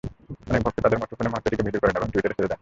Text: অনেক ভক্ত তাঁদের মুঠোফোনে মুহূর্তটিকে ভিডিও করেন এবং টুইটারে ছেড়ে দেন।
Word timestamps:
অনেক 0.49 0.61
ভক্ত 0.65 0.77
তাঁদের 0.83 1.01
মুঠোফোনে 1.01 1.29
মুহূর্তটিকে 1.31 1.65
ভিডিও 1.67 1.81
করেন 1.81 1.97
এবং 1.99 2.07
টুইটারে 2.11 2.35
ছেড়ে 2.37 2.49
দেন। 2.51 2.59